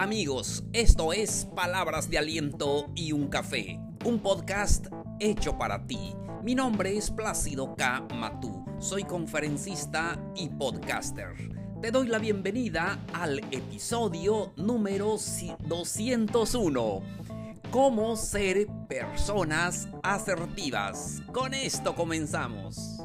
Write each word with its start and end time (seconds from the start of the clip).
Amigos, 0.00 0.62
esto 0.72 1.12
es 1.12 1.48
Palabras 1.56 2.08
de 2.08 2.18
Aliento 2.18 2.86
y 2.94 3.10
un 3.10 3.26
Café, 3.26 3.80
un 4.04 4.20
podcast 4.20 4.86
hecho 5.18 5.58
para 5.58 5.88
ti. 5.88 6.14
Mi 6.44 6.54
nombre 6.54 6.96
es 6.96 7.10
Plácido 7.10 7.74
K. 7.74 8.06
Matú, 8.14 8.64
soy 8.78 9.02
conferencista 9.02 10.16
y 10.36 10.50
podcaster. 10.50 11.34
Te 11.82 11.90
doy 11.90 12.06
la 12.06 12.20
bienvenida 12.20 13.04
al 13.12 13.40
episodio 13.50 14.52
número 14.56 15.16
201. 15.66 17.02
Cómo 17.72 18.14
ser 18.14 18.68
personas 18.88 19.88
asertivas. 20.04 21.24
Con 21.32 21.54
esto 21.54 21.96
comenzamos. 21.96 23.02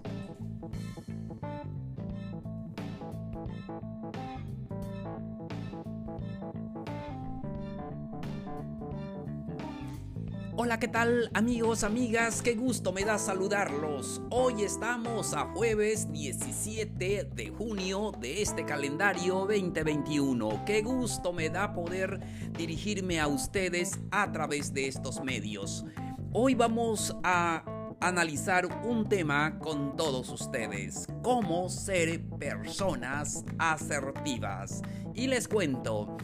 ¿Qué 10.79 10.87
tal 10.87 11.29
amigos, 11.35 11.83
amigas? 11.83 12.41
Qué 12.41 12.55
gusto 12.55 12.91
me 12.91 13.03
da 13.03 13.19
saludarlos. 13.19 14.21
Hoy 14.31 14.63
estamos 14.63 15.35
a 15.35 15.45
jueves 15.53 16.11
17 16.11 17.25
de 17.25 17.49
junio 17.49 18.11
de 18.19 18.41
este 18.41 18.65
calendario 18.65 19.45
2021. 19.45 20.65
Qué 20.65 20.81
gusto 20.81 21.31
me 21.31 21.49
da 21.51 21.73
poder 21.73 22.19
dirigirme 22.57 23.19
a 23.19 23.27
ustedes 23.27 23.99
a 24.09 24.31
través 24.31 24.73
de 24.73 24.87
estos 24.87 25.23
medios. 25.23 25.85
Hoy 26.31 26.55
vamos 26.55 27.15
a 27.23 27.63
analizar 27.99 28.65
un 28.83 29.07
tema 29.07 29.59
con 29.59 29.95
todos 29.95 30.29
ustedes, 30.29 31.05
cómo 31.21 31.69
ser 31.69 32.23
personas 32.39 33.45
asertivas. 33.59 34.81
Y 35.13 35.27
les 35.27 35.47
cuento, 35.47 36.17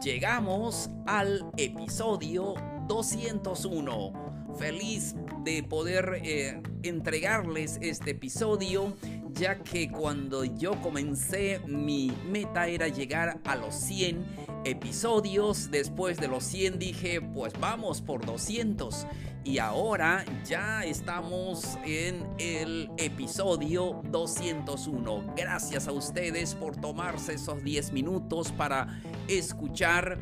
llegamos 0.00 0.88
al 1.06 1.50
episodio 1.58 2.54
201. 2.88 4.56
Feliz 4.58 5.14
de 5.44 5.62
poder 5.62 6.20
eh, 6.24 6.60
entregarles 6.82 7.78
este 7.80 8.12
episodio, 8.12 8.96
ya 9.32 9.62
que 9.62 9.90
cuando 9.90 10.44
yo 10.44 10.80
comencé 10.82 11.60
mi 11.66 12.12
meta 12.28 12.66
era 12.66 12.88
llegar 12.88 13.38
a 13.44 13.54
los 13.54 13.74
100 13.74 14.24
episodios. 14.64 15.70
Después 15.70 16.18
de 16.18 16.28
los 16.28 16.44
100 16.44 16.78
dije, 16.78 17.20
pues 17.20 17.52
vamos 17.60 18.00
por 18.00 18.24
200. 18.24 19.06
Y 19.44 19.58
ahora 19.58 20.24
ya 20.44 20.84
estamos 20.84 21.78
en 21.84 22.26
el 22.38 22.90
episodio 22.98 24.02
201. 24.10 25.34
Gracias 25.36 25.88
a 25.88 25.92
ustedes 25.92 26.54
por 26.54 26.76
tomarse 26.76 27.34
esos 27.34 27.62
10 27.62 27.92
minutos 27.92 28.52
para 28.52 29.00
escuchar 29.26 30.18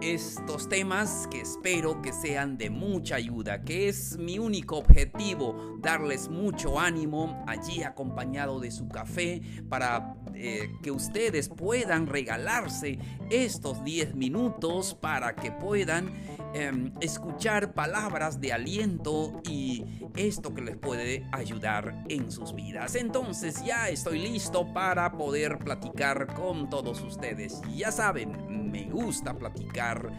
estos 0.00 0.68
temas 0.68 1.26
que 1.30 1.40
espero 1.40 2.02
que 2.02 2.12
sean 2.12 2.58
de 2.58 2.70
mucha 2.70 3.16
ayuda, 3.16 3.62
que 3.62 3.88
es 3.88 4.16
mi 4.18 4.38
único 4.38 4.76
objetivo, 4.76 5.78
darles 5.80 6.28
mucho 6.28 6.78
ánimo 6.78 7.44
allí 7.46 7.82
acompañado 7.82 8.60
de 8.60 8.70
su 8.70 8.88
café 8.88 9.40
para 9.68 10.16
eh, 10.34 10.68
que 10.82 10.90
ustedes 10.90 11.48
puedan 11.48 12.06
regalarse 12.06 12.98
estos 13.30 13.82
10 13.84 14.14
minutos 14.14 14.94
para 14.94 15.34
que 15.34 15.50
puedan 15.50 16.12
em, 16.54 16.92
escuchar 17.00 17.74
palabras 17.74 18.40
de 18.40 18.52
aliento 18.52 19.40
y 19.48 19.84
esto 20.16 20.54
que 20.54 20.62
les 20.62 20.76
puede 20.76 21.26
ayudar 21.32 22.04
en 22.08 22.30
sus 22.30 22.54
vidas. 22.54 22.94
Entonces 22.94 23.64
ya 23.64 23.88
estoy 23.88 24.18
listo 24.18 24.72
para 24.72 25.12
poder 25.12 25.58
platicar 25.58 26.34
con 26.34 26.70
todos 26.70 27.00
ustedes. 27.02 27.60
Ya 27.74 27.92
saben, 27.92 28.70
me 28.70 28.84
gusta 28.84 29.34
platicar 29.34 30.10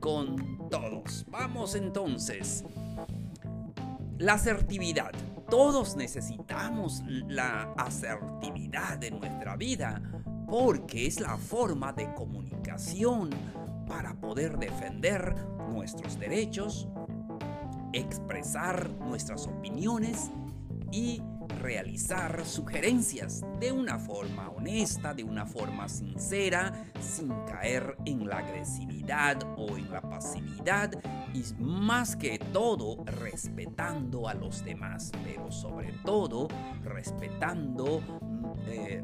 con 0.00 0.68
todos. 0.68 1.24
Vamos 1.28 1.74
entonces. 1.74 2.64
La 4.18 4.34
asertividad. 4.34 5.12
Todos 5.48 5.96
necesitamos 5.96 7.02
la 7.06 7.72
asertividad 7.78 9.02
en 9.02 9.18
nuestra 9.18 9.56
vida 9.56 10.02
porque 10.46 11.06
es 11.06 11.20
la 11.20 11.36
forma 11.36 11.92
de 11.92 12.12
comunicación 12.14 13.30
para 13.86 14.14
poder 14.14 14.58
defender 14.58 15.34
nuestros 15.68 16.18
derechos, 16.18 16.88
expresar 17.92 18.90
nuestras 19.00 19.46
opiniones 19.46 20.30
y 20.90 21.22
realizar 21.60 22.44
sugerencias 22.44 23.44
de 23.58 23.72
una 23.72 23.98
forma 23.98 24.48
honesta, 24.50 25.14
de 25.14 25.24
una 25.24 25.44
forma 25.46 25.88
sincera, 25.88 26.72
sin 27.00 27.28
caer 27.46 27.96
en 28.04 28.28
la 28.28 28.38
agresividad 28.38 29.38
o 29.56 29.76
en 29.76 29.90
la 29.90 30.00
pasividad 30.00 30.90
y 31.34 31.42
más 31.60 32.16
que 32.16 32.38
todo 32.38 33.04
respetando 33.04 34.28
a 34.28 34.34
los 34.34 34.64
demás, 34.64 35.10
pero 35.24 35.50
sobre 35.50 35.92
todo 36.04 36.48
respetando 36.84 38.00
eh, 38.66 39.02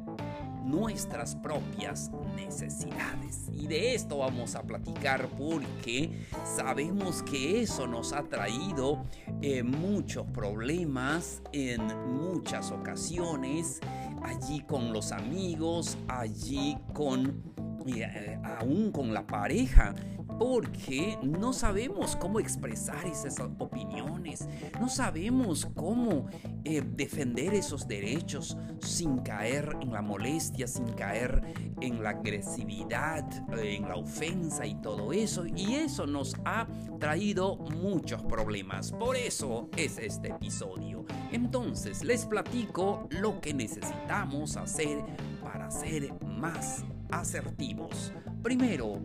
nuestras 0.65 1.37
propias 1.37 2.11
necesidades. 2.37 3.49
Y 3.53 3.67
de 3.67 3.95
esto 3.95 4.19
vamos 4.19 4.55
a 4.55 4.63
platicar 4.63 5.29
porque 5.39 6.27
sabemos 6.45 7.23
que 7.23 7.63
eso 7.63 7.87
nos 7.87 8.13
ha 8.13 8.23
traído 8.25 9.05
eh, 9.43 9.63
muchos 9.63 10.27
problemas 10.27 11.43
en 11.53 11.83
muchas 12.13 12.71
ocasiones, 12.71 13.81
allí 14.23 14.61
con 14.61 14.93
los 14.93 15.13
amigos, 15.13 15.99
allí 16.09 16.77
con, 16.93 17.43
eh, 17.87 18.39
aún 18.43 18.91
con 18.91 19.13
la 19.13 19.27
pareja 19.27 19.95
porque 20.39 21.19
no 21.23 21.53
sabemos 21.53 22.17
cómo 22.17 22.41
expresar 22.41 23.07
esas 23.07 23.39
opiniones, 23.59 24.49
no 24.81 24.89
sabemos 24.89 25.67
cómo 25.75 26.27
eh, 26.65 26.83
defender 26.85 27.55
esos 27.55 27.87
derechos 27.87 28.57
sin 28.81 29.19
caer 29.19 29.77
en 29.81 29.93
la 29.93 30.03
molestia, 30.03 30.67
sin 30.67 30.87
caer 30.93 31.43
en 31.81 32.03
la 32.03 32.11
agresividad, 32.11 33.25
en 33.59 33.89
la 33.89 33.97
ofensa 33.97 34.67
y 34.67 34.75
todo 34.77 35.13
eso. 35.13 35.45
Y 35.47 35.75
eso 35.75 36.07
nos 36.07 36.35
ha 36.45 36.67
traído 36.99 37.57
muchos 37.57 38.23
problemas. 38.23 38.93
Por 38.93 39.17
eso 39.17 39.69
es 39.77 39.99
este 39.99 40.29
episodio. 40.29 41.05
Entonces 41.33 42.03
les 42.05 42.27
platico 42.27 43.09
lo 43.11 43.41
que 43.41 43.55
necesitamos 43.55 44.57
hacer 44.57 44.99
para 45.43 45.71
ser 45.71 46.13
más 46.23 46.85
asertivos. 47.11 48.13
Primero, 48.43 49.01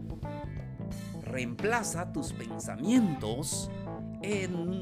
reemplaza 1.29 2.11
tus 2.11 2.33
pensamientos. 2.33 3.69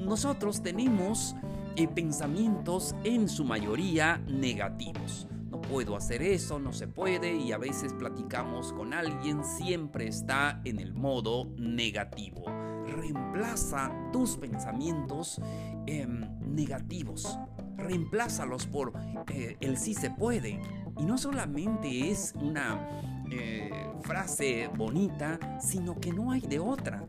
nosotros 0.06 0.64
tenemos 0.64 1.36
eh, 1.76 1.88
pensamientos 1.88 2.96
en 3.04 3.30
su 3.30 3.46
mayoría 3.46 4.18
negativos. 4.28 5.28
No 5.52 5.62
puedo 5.62 5.96
hacer 5.96 6.24
eso, 6.24 6.58
no 6.58 6.74
se 6.74 6.88
puede 6.88 7.36
y 7.36 7.52
a 7.52 7.58
veces 7.58 7.94
platicamos 7.94 8.74
con 8.74 8.94
alguien, 8.94 9.44
siempre 9.44 10.08
está 10.08 10.60
en 10.66 10.80
el 10.80 10.94
modo 10.94 11.54
negativo. 11.58 12.46
Reemplaza 12.88 13.92
tus 14.12 14.38
pensamientos 14.38 15.40
em, 15.86 16.22
negativos. 16.42 17.38
Reemplázalos 17.78 18.66
por 18.66 18.94
eh, 19.30 19.58
el 19.62 19.78
sí 19.78 19.94
se 19.94 20.10
puede. 20.10 20.60
Y 20.98 21.06
no 21.06 21.18
solamente 21.20 22.10
es 22.10 22.34
una 22.42 23.17
eh, 23.32 23.70
frase 24.02 24.70
bonita, 24.76 25.40
sino 25.60 26.00
que 26.00 26.12
no 26.12 26.32
hay 26.32 26.42
de 26.42 26.60
otra. 26.60 27.08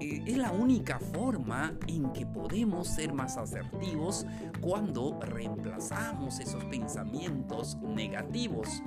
Eh, 0.00 0.22
es 0.26 0.36
la 0.36 0.52
única 0.52 0.98
forma 0.98 1.76
en 1.86 2.12
que 2.12 2.24
podemos 2.24 2.88
ser 2.88 3.12
más 3.12 3.36
asertivos 3.36 4.24
cuando 4.60 5.18
reemplazamos 5.20 6.38
esos 6.38 6.64
pensamientos 6.66 7.76
negativos, 7.82 8.82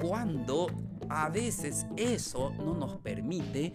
cuando 0.00 0.66
a 1.08 1.28
veces 1.28 1.86
eso 1.96 2.52
no 2.58 2.74
nos 2.74 2.96
permite 2.96 3.72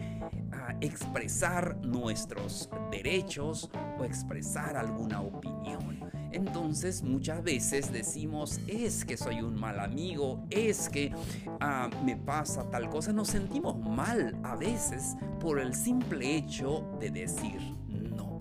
ah, 0.52 0.75
expresar 0.81 1.78
nuestros 1.78 2.70
derechos 2.92 3.70
o 3.98 4.04
expresar 4.04 4.75
alguna 4.75 5.22
opinión. 5.22 6.12
Entonces 6.31 7.04
muchas 7.04 7.44
veces 7.44 7.92
decimos, 7.92 8.60
es 8.68 9.04
que 9.04 9.18
soy 9.18 9.42
un 9.42 9.60
mal 9.60 9.80
amigo, 9.80 10.45
es 10.50 10.89
que 10.89 11.12
ah, 11.60 11.89
me 12.06 12.16
pasa 12.16 12.69
tal 12.69 12.89
cosa. 12.89 13.12
Nos 13.12 13.30
sentimos 13.30 13.78
mal 13.78 14.38
a 14.44 14.56
veces 14.56 15.16
por 15.39 15.60
el 15.60 15.74
simple 15.74 16.38
hecho 16.38 16.86
de 17.00 17.12
decir 17.12 17.60
no. 17.88 18.39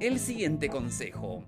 El 0.00 0.18
siguiente 0.18 0.68
consejo. 0.68 1.42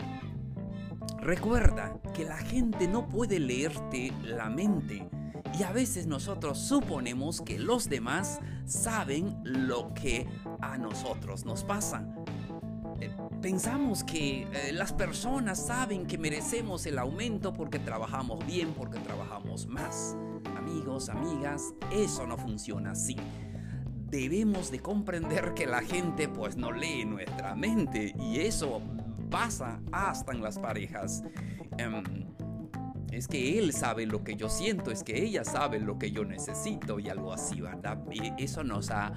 Recuerda 1.20 2.00
que 2.14 2.24
la 2.24 2.38
gente 2.38 2.86
no 2.86 3.08
puede 3.08 3.40
leerte 3.40 4.12
la 4.22 4.48
mente 4.48 5.08
y 5.58 5.62
a 5.62 5.72
veces 5.72 6.06
nosotros 6.06 6.58
suponemos 6.58 7.40
que 7.40 7.58
los 7.58 7.88
demás 7.88 8.40
saben 8.64 9.36
lo 9.42 9.92
que 9.94 10.26
a 10.60 10.78
nosotros 10.78 11.44
nos 11.44 11.64
pasa. 11.64 12.06
Pensamos 13.43 14.02
que 14.02 14.43
eh, 14.52 14.73
las 14.73 14.93
personas 14.93 15.67
saben 15.67 16.06
que 16.06 16.19
merecemos 16.19 16.85
el 16.87 16.99
aumento 16.99 17.52
porque 17.52 17.79
trabajamos 17.79 18.44
bien, 18.44 18.75
porque 18.75 18.99
trabajamos 18.99 19.67
más. 19.67 20.17
amigos, 20.56 21.08
amigas, 21.08 21.73
eso 21.93 22.26
no 22.26 22.37
funciona 22.37 22.93
así. 22.93 23.17
Debemos 24.11 24.73
de 24.73 24.81
comprender 24.81 25.55
que 25.55 25.67
la 25.67 25.82
gente 25.82 26.29
pues 26.29 26.56
no 26.56 26.73
lee 26.73 27.05
nuestra 27.05 27.55
mente 27.55 28.12
y 28.19 28.40
eso 28.40 28.82
pasa 29.31 29.81
hasta 29.93 30.32
en 30.32 30.43
las 30.43 30.58
parejas. 30.58 31.23
Em, 31.79 32.27
es 33.12 33.26
que 33.26 33.58
él 33.58 33.72
sabe 33.72 34.06
lo 34.06 34.22
que 34.22 34.37
yo 34.37 34.49
siento, 34.49 34.90
es 34.90 35.02
que 35.02 35.22
ella 35.22 35.44
sabe 35.44 35.81
lo 35.81 35.99
que 35.99 36.10
yo 36.10 36.25
necesito 36.25 36.99
y 36.99 37.08
algo 37.08 37.32
así, 37.32 37.60
¿verdad? 37.60 37.99
Eso 38.37 38.64
nos 38.64 38.90
ha, 38.90 39.12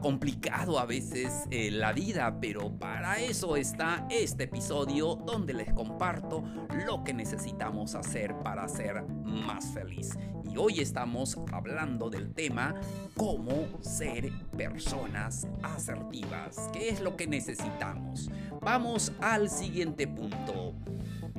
complicado 0.00 0.78
a 0.78 0.84
veces 0.84 1.46
eh, 1.50 1.70
la 1.70 1.92
vida, 1.92 2.38
pero 2.40 2.70
para 2.78 3.18
eso 3.18 3.56
está 3.56 4.06
este 4.10 4.44
episodio 4.44 5.16
donde 5.16 5.54
les 5.54 5.72
comparto 5.72 6.44
lo 6.86 7.02
que 7.02 7.14
necesitamos 7.14 7.94
hacer 7.94 8.34
para 8.44 8.68
ser 8.68 9.02
más 9.24 9.66
feliz. 9.72 10.18
Y 10.50 10.56
hoy 10.56 10.80
estamos 10.80 11.38
hablando 11.52 12.10
del 12.10 12.32
tema 12.32 12.74
cómo 13.16 13.68
ser 13.80 14.32
personas 14.56 15.46
asertivas. 15.62 16.68
¿Qué 16.72 16.90
es 16.90 17.00
lo 17.00 17.16
que 17.16 17.26
necesitamos? 17.26 18.30
Vamos 18.60 19.12
al 19.20 19.48
siguiente 19.48 20.06
punto. 20.06 20.74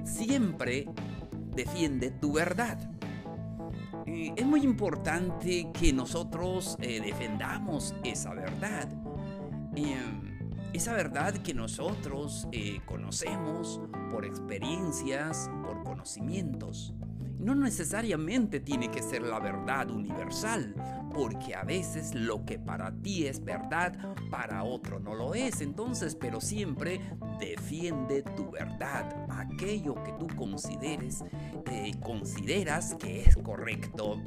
Siempre 0.03 0.87
defiende 1.55 2.11
tu 2.11 2.33
verdad. 2.33 2.77
Eh, 4.05 4.33
es 4.35 4.45
muy 4.45 4.61
importante 4.61 5.69
que 5.73 5.93
nosotros 5.93 6.77
eh, 6.81 7.01
defendamos 7.01 7.95
esa 8.03 8.33
verdad. 8.33 8.89
Eh, 9.75 9.95
esa 10.73 10.93
verdad 10.93 11.33
que 11.33 11.53
nosotros 11.53 12.47
conocemos 12.85 13.81
por 14.09 14.25
experiencias, 14.25 15.49
por 15.65 15.83
conocimientos 15.83 16.93
no 17.41 17.55
necesariamente 17.55 18.59
tiene 18.59 18.89
que 18.89 19.01
ser 19.01 19.23
la 19.23 19.39
verdad 19.39 19.89
universal, 19.89 20.75
porque 21.13 21.55
a 21.55 21.63
veces 21.63 22.13
lo 22.13 22.45
que 22.45 22.59
para 22.59 22.91
ti 22.91 23.25
es 23.25 23.43
verdad, 23.43 23.97
para 24.29 24.63
otro 24.63 24.99
no 24.99 25.15
lo 25.15 25.33
es. 25.33 25.61
Entonces, 25.61 26.15
pero 26.15 26.39
siempre 26.39 27.01
defiende 27.39 28.21
tu 28.21 28.51
verdad, 28.51 29.25
aquello 29.29 29.95
que 30.03 30.13
tú 30.13 30.27
consideres, 30.35 31.23
eh, 31.71 31.91
consideras 32.01 32.95
que 32.95 33.21
es 33.21 33.35
correcto 33.37 34.21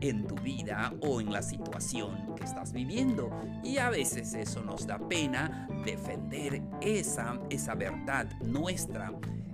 en 0.00 0.26
tu 0.26 0.36
vida 0.36 0.94
o 1.02 1.20
en 1.20 1.32
la 1.32 1.42
situación 1.42 2.34
que 2.36 2.44
estás 2.44 2.72
viviendo. 2.72 3.30
Y 3.62 3.78
a 3.78 3.90
veces 3.90 4.32
eso 4.34 4.62
nos 4.62 4.86
da 4.86 4.98
pena 5.08 5.68
defender 5.84 6.62
esa, 6.80 7.38
esa 7.50 7.74
verdad 7.74 8.30
nuestra 8.40 9.12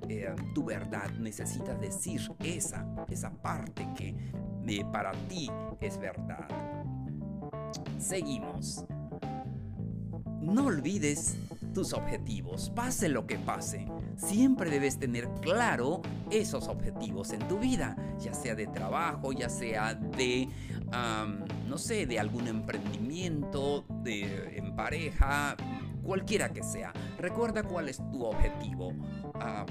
eh, 0.09 0.35
tu 0.55 0.65
verdad, 0.65 1.11
necesitas 1.19 1.81
decir 1.81 2.21
esa, 2.41 2.87
esa 3.09 3.31
parte 3.31 3.89
que 3.97 4.15
eh, 4.67 4.85
para 4.93 5.13
ti 5.29 5.51
es 5.81 5.99
verdad. 5.99 6.49
Seguimos. 7.99 8.85
No 10.41 10.67
olvides 10.67 11.37
tus 11.75 11.93
objetivos, 11.93 12.71
pase 12.71 13.09
lo 13.09 13.27
que 13.27 13.37
pase. 13.37 13.87
Siempre 14.17 14.71
debes 14.71 14.99
tener 14.99 15.29
claro 15.41 16.03
esos 16.31 16.69
objetivos 16.69 17.33
en 17.33 17.41
tu 17.49 17.59
vida, 17.59 17.97
ya 18.21 18.33
sea 18.33 18.55
de 18.55 18.67
trabajo, 18.69 19.33
ya 19.33 19.49
sea 19.49 19.95
de, 19.95 20.49
no 21.69 21.79
sé, 21.79 22.07
de 22.07 22.21
algún 22.21 22.47
emprendimiento, 22.47 23.85
de, 24.05 24.57
en 24.57 24.77
pareja, 24.77 25.57
cualquiera 26.07 26.53
que 26.53 26.63
sea. 26.63 26.93
Recuerda 27.19 27.63
cuál 27.63 27.89
es 27.89 27.99
tu 28.11 28.25
objetivo. 28.25 28.95
Ah, 29.35 29.67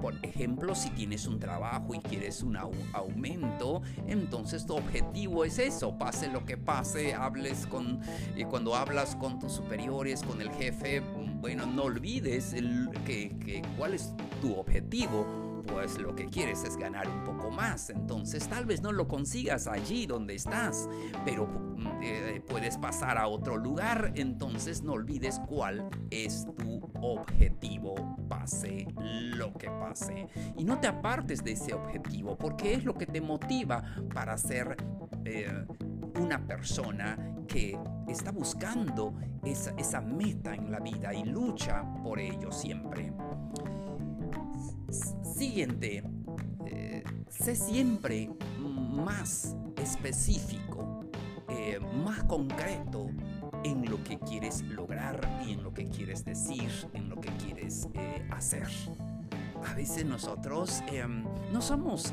por 0.00 0.14
ejemplo, 0.22 0.74
si 0.74 0.90
tienes 0.90 1.26
un 1.26 1.38
trabajo 1.38 1.94
y 1.94 1.98
quieres 1.98 2.42
un 2.42 2.56
aumento, 2.56 3.82
entonces 4.06 4.64
tu 4.64 4.74
objetivo 4.74 5.44
es 5.44 5.58
eso, 5.58 5.96
pase 5.98 6.28
lo 6.28 6.44
que 6.46 6.56
pase, 6.56 7.14
hables 7.14 7.66
con, 7.66 8.00
eh, 8.34 8.46
cuando 8.46 8.74
hablas 8.74 9.14
con 9.16 9.38
tus 9.38 9.52
superiores, 9.52 10.22
con 10.22 10.40
el 10.40 10.50
jefe, 10.52 11.00
bueno, 11.40 11.66
no 11.66 11.84
olvides 11.84 12.54
que, 13.04 13.62
cuál 13.76 13.94
es 13.94 14.14
tu 14.40 14.54
objetivo 14.54 15.49
pues 15.72 15.98
lo 15.98 16.14
que 16.14 16.26
quieres 16.26 16.64
es 16.64 16.76
ganar 16.76 17.08
un 17.08 17.24
poco 17.24 17.50
más. 17.50 17.90
Entonces 17.90 18.48
tal 18.48 18.66
vez 18.66 18.82
no 18.82 18.92
lo 18.92 19.08
consigas 19.08 19.66
allí 19.66 20.06
donde 20.06 20.34
estás, 20.34 20.88
pero 21.24 21.46
mm, 21.46 21.86
eh, 22.02 22.42
puedes 22.48 22.78
pasar 22.78 23.18
a 23.18 23.28
otro 23.28 23.56
lugar. 23.56 24.12
Entonces 24.14 24.82
no 24.82 24.92
olvides 24.92 25.40
cuál 25.48 25.88
es 26.10 26.46
tu 26.58 26.80
objetivo, 27.00 28.16
pase 28.28 28.86
lo 28.96 29.52
que 29.54 29.68
pase. 29.68 30.28
Y 30.56 30.64
no 30.64 30.80
te 30.80 30.88
apartes 30.88 31.42
de 31.44 31.52
ese 31.52 31.74
objetivo, 31.74 32.36
porque 32.36 32.74
es 32.74 32.84
lo 32.84 32.94
que 32.94 33.06
te 33.06 33.20
motiva 33.20 33.82
para 34.12 34.36
ser... 34.36 34.76
Eh, 35.24 35.66
una 36.20 36.38
persona 36.46 37.16
que 37.48 37.78
está 38.08 38.30
buscando 38.30 39.14
esa, 39.44 39.70
esa 39.76 40.00
meta 40.00 40.54
en 40.54 40.70
la 40.70 40.80
vida 40.80 41.14
y 41.14 41.24
lucha 41.24 41.84
por 42.02 42.18
ello 42.18 42.52
siempre. 42.52 43.12
Siguiente, 45.40 46.02
eh, 46.66 47.02
sé 47.30 47.56
siempre 47.56 48.28
más 48.58 49.56
específico, 49.82 51.06
eh, 51.48 51.80
más 52.04 52.24
concreto 52.24 53.06
en 53.64 53.88
lo 53.88 54.04
que 54.04 54.18
quieres 54.18 54.60
lograr 54.64 55.18
y 55.46 55.52
en 55.52 55.62
lo 55.62 55.72
que 55.72 55.86
quieres 55.86 56.26
decir, 56.26 56.70
en 56.92 57.08
lo 57.08 57.18
que 57.18 57.30
quieres 57.42 57.88
eh, 57.94 58.22
hacer. 58.30 58.68
A 59.66 59.72
veces 59.72 60.04
nosotros 60.04 60.82
em, 60.92 61.24
no 61.50 61.62
somos 61.62 62.12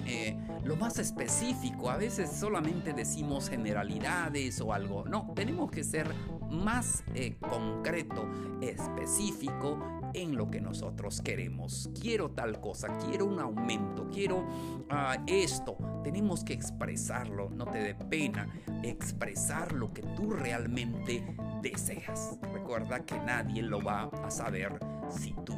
lo 0.63 0.77
más 0.77 0.97
específico, 0.97 1.89
a 1.89 1.97
veces 1.97 2.31
solamente 2.31 2.93
decimos 2.93 3.49
generalidades 3.49 4.61
o 4.61 4.71
algo. 4.71 5.03
No, 5.03 5.33
tenemos 5.35 5.69
que 5.69 5.83
ser 5.83 6.07
más 6.49 7.03
concreto, 7.41 8.25
específico 8.61 9.96
en 10.17 10.35
lo 10.35 10.49
que 10.49 10.59
nosotros 10.59 11.21
queremos. 11.21 11.89
Quiero 11.99 12.31
tal 12.31 12.59
cosa, 12.59 12.97
quiero 12.97 13.25
un 13.25 13.39
aumento, 13.39 14.09
quiero 14.11 14.43
ah, 14.89 15.17
esto. 15.27 15.77
Tenemos 16.03 16.43
que 16.43 16.53
expresarlo, 16.53 17.49
no 17.49 17.65
te 17.65 17.79
dé 17.79 17.95
pena 17.95 18.49
expresar 18.83 19.73
lo 19.73 19.93
que 19.93 20.01
tú 20.01 20.31
realmente 20.31 21.23
deseas. 21.61 22.37
Recuerda 22.53 23.05
que 23.05 23.19
nadie 23.19 23.61
lo 23.61 23.81
va 23.81 24.09
a 24.23 24.31
saber 24.31 24.79
si 25.09 25.33
tú 25.45 25.55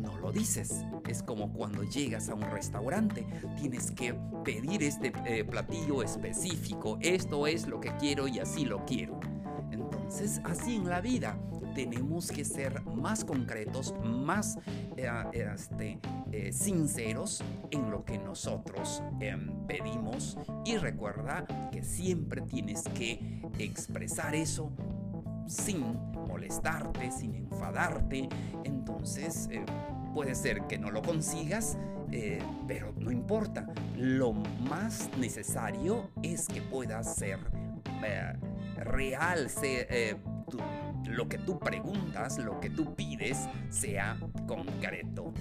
no 0.00 0.18
lo 0.18 0.32
dices. 0.32 0.84
Es 1.08 1.22
como 1.22 1.52
cuando 1.52 1.84
llegas 1.84 2.28
a 2.28 2.34
un 2.34 2.42
restaurante, 2.50 3.24
tienes 3.56 3.92
que 3.92 4.14
pedir 4.44 4.82
este 4.82 5.12
eh, 5.26 5.44
platillo 5.44 6.02
específico. 6.02 6.98
Esto 7.00 7.46
es 7.46 7.68
lo 7.68 7.80
que 7.80 7.94
quiero 7.98 8.26
y 8.26 8.40
así 8.40 8.64
lo 8.64 8.84
quiero. 8.84 9.20
Entonces, 9.70 10.40
así 10.44 10.76
en 10.76 10.88
la 10.88 11.00
vida, 11.00 11.38
tenemos 11.74 12.30
que 12.30 12.44
ser 12.44 12.82
más 12.86 13.24
concretos, 13.24 13.94
más 14.04 14.58
eh, 14.96 15.08
este, 15.54 15.98
eh, 16.30 16.52
sinceros 16.52 17.42
en 17.70 17.90
lo 17.90 18.04
que 18.04 18.18
nosotros 18.18 19.02
em, 19.20 19.66
pedimos 19.66 20.38
y 20.64 20.76
recuerda 20.76 21.46
que 21.70 21.82
siempre 21.82 22.42
tienes 22.42 22.82
que 22.94 23.42
expresar 23.58 24.34
eso 24.34 24.70
sin 25.46 25.80
molestarte, 26.26 27.10
sin 27.10 27.34
enfadarte. 27.34 28.28
Entonces, 28.64 29.48
eh, 29.50 29.64
puede 30.14 30.34
ser 30.34 30.66
que 30.66 30.78
no 30.78 30.90
lo 30.90 31.02
consigas, 31.02 31.76
pero 32.68 32.92
no 32.98 33.10
importa. 33.10 33.66
Lo 33.96 34.32
más 34.34 35.08
necesario 35.18 36.10
es 36.22 36.46
que 36.46 36.60
puedas 36.60 37.14
ser 37.16 37.38
real, 38.76 39.48
ser, 39.48 40.18
lo 41.06 41.28
que 41.28 41.38
tú 41.38 41.58
preguntas, 41.58 42.38
lo 42.38 42.60
que 42.60 42.70
tú 42.70 42.94
pides, 42.94 43.48
sea 43.70 44.18
concreto. 44.46 45.32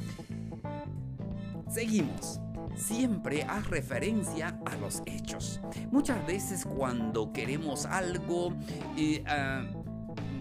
Seguimos. 1.69 2.39
Siempre 2.75 3.43
haz 3.43 3.69
referencia 3.69 4.59
a 4.65 4.75
los 4.77 5.03
hechos. 5.05 5.59
Muchas 5.91 6.25
veces 6.25 6.65
cuando 6.65 7.33
queremos 7.33 7.85
algo, 7.85 8.53
eh, 8.97 9.23
ah, 9.27 9.65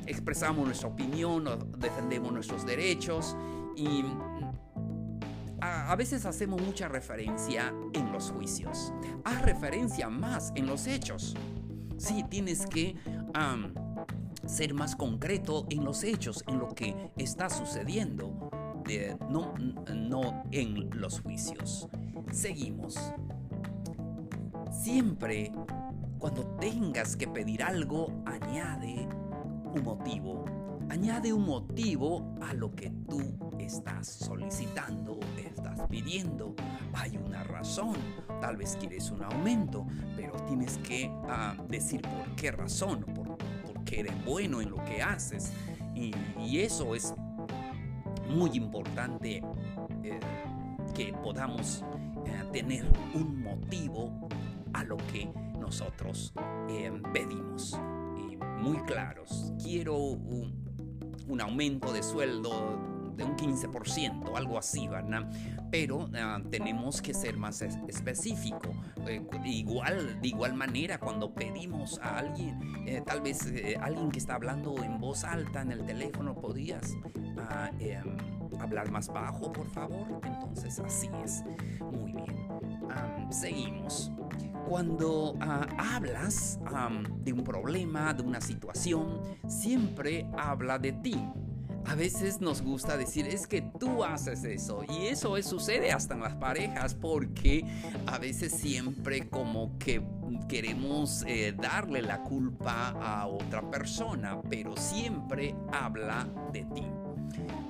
expresamos 0.07 0.65
nuestra 0.65 0.89
opinión, 0.89 1.45
defendemos 1.79 2.33
nuestros 2.33 2.65
derechos 2.65 3.37
y 3.77 4.05
a, 5.61 5.95
veces 5.97 6.25
hacemos 6.27 6.61
mucha 6.63 6.89
referencia 6.89 7.73
en 7.93 8.13
los 8.13 8.31
juicios. 8.31 8.93
Haz 9.25 9.43
referencia 9.43 10.09
más 10.09 10.53
en 10.55 10.67
los 10.67 10.87
hechos. 10.87 11.37
Sí, 11.99 12.25
tienes 12.29 12.67
que 12.67 12.97
ser 14.51 14.75
más 14.75 14.97
concreto 14.97 15.67
en 15.71 15.85
los 15.85 16.03
hechos, 16.03 16.45
en 16.49 16.59
lo 16.59 16.75
que 16.75 17.13
está 17.17 17.49
sucediendo, 17.49 18.51
no, 19.29 19.55
no 19.95 20.43
en 20.51 20.91
los 21.01 21.21
juicios. 21.21 21.89
Seguimos. 22.33 22.97
Siempre 24.73 25.53
cuando 26.19 26.45
tengas 26.61 27.17
que 27.17 27.29
pedir 27.29 27.63
algo, 27.63 28.23
añade 28.27 29.09
un 29.75 29.83
motivo. 29.83 30.45
Añade 30.91 31.33
un 31.33 31.47
motivo 31.47 32.35
a 32.43 32.53
lo 32.53 32.75
que 32.75 32.91
tú 33.09 33.23
estás 33.59 34.09
solicitando, 34.09 35.21
estás 35.39 35.81
pidiendo. 35.89 36.57
Hay 36.93 37.17
una 37.17 37.45
razón. 37.45 37.95
Tal 38.41 38.57
vez 38.57 38.77
quieres 38.81 39.11
un 39.13 39.23
aumento, 39.23 39.87
pero 40.17 40.33
tienes 40.47 40.79
que 40.79 41.09
ah, 41.29 41.55
decir 41.69 42.03
por 42.03 42.35
qué 42.35 42.51
razón, 42.51 43.05
por, 43.15 43.30
eres 43.99 44.25
bueno 44.25 44.61
en 44.61 44.71
lo 44.71 44.85
que 44.85 45.03
haces. 45.03 45.53
Y, 45.95 46.13
eso 46.59 46.95
es 46.95 47.15
muy 48.29 48.51
importante 48.55 49.43
eh, 50.03 50.21
que 50.95 51.13
podamos 51.13 51.85
eh, 52.27 52.45
tener 52.53 52.87
un 53.15 53.43
motivo 53.43 54.29
a 54.73 54.85
lo 54.85 54.97
que 54.97 55.31
nosotros 55.59 56.33
eh, 56.69 56.93
pedimos. 57.13 57.79
Y 58.17 58.37
muy 58.37 58.79
claros. 58.85 59.53
Quiero 59.63 59.97
un 59.97 61.41
aumento 61.41 61.93
de 61.93 62.03
sueldo 62.03 62.90
de 63.17 63.25
un 63.25 63.37
15%, 63.37 64.37
algo 64.37 64.59
así, 64.59 64.89
¿verdad? 64.89 65.31
Pero 65.71 66.09
ah, 66.15 66.41
tenemos 66.51 67.01
que 67.03 67.15
ser 67.15 67.37
más 67.37 67.63
específico. 67.63 68.75
Eh, 69.07 69.23
igual, 69.45 70.21
de 70.21 70.29
igual 70.29 70.55
manera, 70.55 70.99
cuando 70.99 71.33
pedimos 71.33 71.99
a 72.03 72.19
alguien, 72.19 72.61
eh, 72.87 73.03
tal 73.05 73.21
vez 73.21 73.47
eh, 73.47 73.77
alguien 73.81 74.11
que 74.11 74.19
está 74.19 74.35
hablando 74.35 74.83
en 74.83 75.01
voz 75.01 75.25
alta 75.25 75.63
en 75.63 75.73
el 75.73 75.85
teléfono, 75.85 76.35
¿podrías 76.35 76.95
ah, 77.39 77.71
em, 77.79 78.17
hablar 78.61 78.91
más 78.91 79.09
bajo, 79.09 79.53
por 79.53 79.69
favor? 79.69 80.21
Entonces, 80.25 80.79
así 80.81 81.09
es. 81.25 81.45
Muy 81.81 82.13
bien. 82.13 82.37
seguimos 83.31 84.11
cuando 84.69 85.37
ah, 85.41 85.67
hablas 85.97 86.61
de 87.25 87.33
un 87.33 87.43
problema, 87.43 88.15
de 88.15 88.23
una 88.23 88.41
situación, 88.41 89.21
siempre 89.49 90.27
habla 90.39 90.79
de 90.79 90.93
ti. 90.93 91.29
A 91.91 91.97
veces 91.97 92.41
nos 92.41 92.63
gusta 92.63 92.97
decir 92.97 93.27
es 93.27 93.49
que 93.49 93.63
tú 93.63 94.05
haces 94.05 94.45
eso 94.45 94.85
y 94.89 95.09
eso 95.09 95.37
sucede 95.43 95.91
hasta 95.91 96.15
en 96.15 96.21
las 96.21 96.37
parejas 96.37 96.95
porque 96.95 97.65
a 98.07 98.17
veces 98.17 98.53
siempre 98.53 99.29
como 99.29 99.77
que 99.77 100.01
queremos 100.49 101.25
eh, 101.27 101.53
darle 101.61 102.01
la 102.03 102.23
culpa 102.23 102.91
a 102.91 103.27
otra 103.27 103.69
persona, 103.69 104.41
pero 104.49 104.77
siempre 104.77 105.57
habla 105.73 106.29
de 106.53 106.65
ti. 106.67 106.87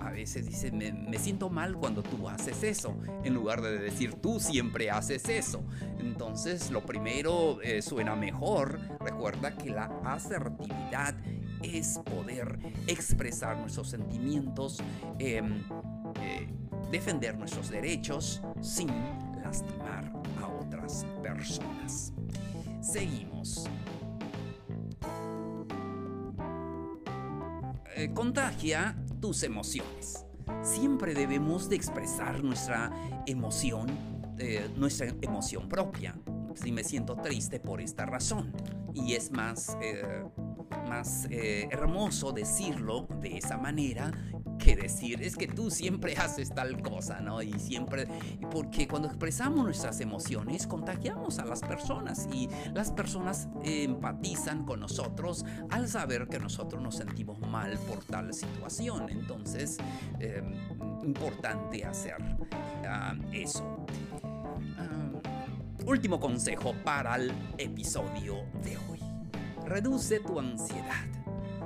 A 0.02 0.10
veces 0.10 0.46
dice, 0.46 0.70
me, 0.70 1.18
siento 1.18 1.48
mal 1.48 1.74
cuando 1.76 2.02
tú 2.02 2.28
haces 2.28 2.62
eso, 2.62 2.94
en 3.24 3.32
lugar 3.32 3.62
de 3.62 3.78
decir, 3.78 4.16
tú 4.16 4.38
siempre 4.38 4.90
haces 4.90 5.30
eso. 5.30 5.62
Entonces, 5.98 6.70
lo 6.70 6.84
primero 6.84 7.62
eh, 7.62 7.80
suena 7.80 8.16
mejor. 8.16 8.80
Recuerda 9.00 9.56
que 9.56 9.70
la 9.70 9.86
asertividad 10.04 11.14
es 11.62 11.98
poder 11.98 12.58
expresar 12.86 13.56
nuestros 13.58 13.88
sentimientos, 13.88 14.78
em, 15.18 15.62
eh, 16.20 16.48
defender 16.90 17.36
nuestros 17.36 17.70
derechos 17.70 18.42
sin 18.60 18.88
lastimar 19.42 20.12
a 20.40 20.48
otras 20.48 21.06
personas. 21.22 22.12
Seguimos. 22.80 23.68
Eh, 27.96 28.10
contagia 28.14 28.96
tus 29.20 29.42
emociones. 29.42 30.24
Siempre 30.62 31.14
debemos 31.14 31.68
de 31.68 31.76
expresar 31.76 32.42
nuestra 32.42 32.90
emoción, 33.26 33.88
eh, 34.38 34.68
nuestra 34.76 35.08
emoción 35.20 35.68
propia. 35.68 36.18
Si 36.54 36.72
me 36.72 36.82
siento 36.82 37.16
triste 37.16 37.60
por 37.60 37.80
esta 37.80 38.06
razón. 38.06 38.52
Y 38.94 39.14
es 39.14 39.30
más 39.30 39.76
más 40.90 41.28
eh, 41.30 41.68
hermoso 41.70 42.32
decirlo 42.32 43.06
de 43.20 43.38
esa 43.38 43.56
manera 43.56 44.10
que 44.58 44.74
decir 44.74 45.22
es 45.22 45.36
que 45.36 45.46
tú 45.46 45.70
siempre 45.70 46.16
haces 46.16 46.50
tal 46.50 46.82
cosa, 46.82 47.20
¿no? 47.20 47.40
Y 47.42 47.52
siempre, 47.60 48.08
porque 48.50 48.88
cuando 48.88 49.06
expresamos 49.06 49.64
nuestras 49.64 50.00
emociones, 50.00 50.66
contagiamos 50.66 51.38
a 51.38 51.44
las 51.44 51.60
personas 51.60 52.28
y 52.32 52.48
las 52.74 52.90
personas 52.90 53.48
empatizan 53.62 54.64
con 54.64 54.80
nosotros 54.80 55.44
al 55.70 55.88
saber 55.88 56.26
que 56.26 56.40
nosotros 56.40 56.82
nos 56.82 56.96
sentimos 56.96 57.38
mal 57.38 57.78
por 57.88 58.02
tal 58.02 58.34
situación. 58.34 59.08
Entonces, 59.10 59.78
eh, 60.18 60.42
importante 61.04 61.84
hacer 61.84 62.16
ah, 62.84 63.14
eso. 63.32 63.86
Ah, 64.76 65.10
último 65.86 66.18
consejo 66.18 66.74
para 66.84 67.14
el 67.14 67.32
episodio 67.58 68.44
de 68.64 68.76
hoy 68.76 69.09
reduce 69.70 70.18
tu 70.18 70.40
ansiedad. 70.40 71.06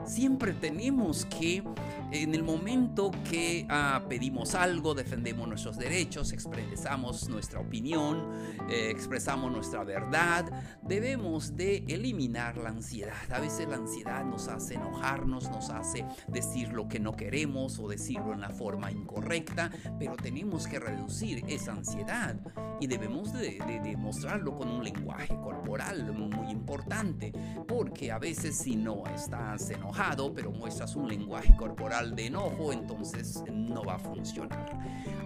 Siempre 0.05 0.53
tenemos 0.53 1.25
que 1.25 1.65
en 2.13 2.35
el 2.35 2.43
momento 2.43 3.11
que 3.29 3.67
ah, 3.69 4.05
pedimos 4.09 4.55
algo, 4.55 4.95
defendemos 4.95 5.49
nuestros 5.49 5.77
derechos, 5.77 6.33
expresamos 6.33 7.29
nuestra 7.29 7.61
opinión, 7.61 8.29
eh, 8.71 8.91
expresamos 8.91 9.51
nuestra 9.51 9.85
verdad, 9.85 10.51
debemos 10.83 11.57
de 11.57 11.85
eliminar 11.89 12.57
la 12.57 12.71
ansiedad. 12.71 13.15
A 13.31 13.41
veces 13.41 13.69
la 13.69 13.77
ansiedad 13.77 14.25
nos 14.25 14.49
hace 14.49 14.75
enojarnos, 14.75 15.51
nos 15.51 15.71
hace 15.71 16.05
decir 16.29 16.73
lo 16.73 16.89
que 16.89 17.01
no 17.01 17.13
queremos 17.13 17.79
o 17.79 17.89
decirlo 17.89 18.33
en 18.33 18.41
la 18.41 18.51
forma 18.51 18.91
incorrecta, 18.91 19.71
pero 19.99 20.17
tenemos 20.17 20.67
que 20.67 20.79
reducir 20.79 21.45
esa 21.49 21.73
ansiedad 21.73 22.37
y 22.81 22.87
debemos 22.87 23.33
de, 23.33 23.59
demostrarlo 23.83 24.57
con 24.57 24.69
un 24.69 24.85
lenguaje 24.85 25.35
corporal 25.43 26.13
muy 26.13 26.51
importante, 26.51 27.33
porque 27.67 28.13
a 28.13 28.19
veces 28.19 28.57
si 28.57 28.77
no 28.77 29.05
estás 29.15 29.71
enojado, 29.71 30.33
pero 30.35 30.51
muestras 30.51 30.97
un 30.97 31.09
lenguaje 31.09 31.55
corporal, 31.57 31.94
de 32.03 32.27
enojo, 32.27 32.73
entonces 32.73 33.43
no 33.53 33.85
va 33.85 33.95
a 33.95 33.99
funcionar. 33.99 34.79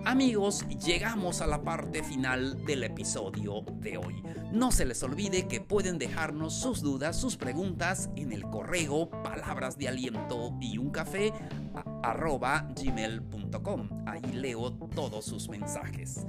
Amigos, 0.04 0.66
llegamos 0.84 1.40
a 1.40 1.46
la 1.46 1.62
parte 1.62 2.02
final 2.02 2.64
del 2.64 2.84
episodio 2.84 3.62
de 3.80 3.96
hoy. 3.96 4.22
No 4.52 4.70
se 4.70 4.84
les 4.84 5.02
olvide 5.02 5.48
que 5.48 5.60
pueden 5.60 5.98
dejarnos 5.98 6.54
sus 6.54 6.82
dudas, 6.82 7.16
sus 7.16 7.37
preguntas 7.37 8.10
en 8.16 8.32
el 8.32 8.42
correo 8.42 9.08
palabras 9.22 9.78
de 9.78 9.88
aliento 9.88 10.54
y 10.60 10.78
un 10.78 10.90
café. 10.90 11.32
Ahí 14.06 14.32
leo 14.32 14.72
todos 14.94 15.25
sus 15.25 15.48
mensajes. 15.48 16.26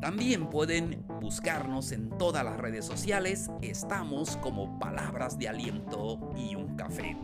También 0.00 0.48
pueden 0.48 1.04
buscarnos 1.20 1.92
en 1.92 2.10
todas 2.16 2.44
las 2.44 2.56
redes 2.56 2.86
sociales. 2.86 3.50
Estamos 3.60 4.36
como 4.38 4.78
palabras 4.78 5.38
de 5.38 5.48
aliento 5.48 6.32
y 6.36 6.54
un 6.54 6.74
café. 6.76 7.16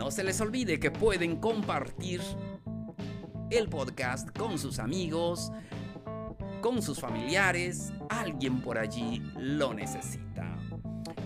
No 0.00 0.10
se 0.10 0.24
les 0.24 0.40
olvide 0.40 0.80
que 0.80 0.90
pueden 0.90 1.36
compartir 1.36 2.22
el 3.50 3.68
podcast 3.68 4.34
con 4.34 4.58
sus 4.58 4.78
amigos, 4.78 5.52
con 6.62 6.80
sus 6.80 6.98
familiares, 6.98 7.92
alguien 8.08 8.62
por 8.62 8.78
allí 8.78 9.22
lo 9.36 9.74
necesita. 9.74 10.56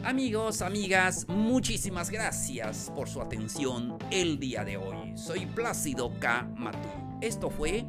Amigos, 0.02 0.60
amigas, 0.60 1.24
muchísimas 1.28 2.10
gracias 2.10 2.90
por 2.96 3.08
su 3.08 3.22
atención 3.22 3.96
el 4.10 4.40
día 4.40 4.64
de 4.64 4.76
hoy. 4.76 5.16
Soy 5.16 5.46
Plácido 5.46 6.10
K. 6.18 6.42
Matú. 6.56 6.88
Esto 7.20 7.50
fue 7.50 7.86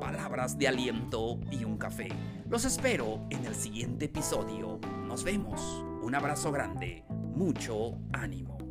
Palabras 0.00 0.58
de 0.58 0.66
Aliento 0.66 1.38
y 1.48 1.62
un 1.62 1.78
Café. 1.78 2.08
Los 2.50 2.64
espero 2.64 3.24
en 3.30 3.46
el 3.46 3.54
siguiente 3.54 4.06
episodio. 4.06 4.80
Nos 5.06 5.22
vemos. 5.22 5.60
Un 6.02 6.16
abrazo 6.16 6.50
grande. 6.50 7.04
Mucho 7.36 8.00
ánimo. 8.12 8.61